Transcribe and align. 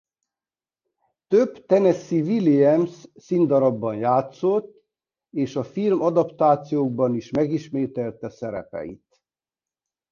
Több 1.27 1.65
Tennessee 1.65 2.21
Williams 2.21 2.93
színdarabban 3.15 3.95
játszott 3.95 4.83
és 5.29 5.55
a 5.55 5.63
filmadaptációkban 5.63 7.15
is 7.15 7.29
megismételte 7.29 8.29
szerepeit. 8.29 9.21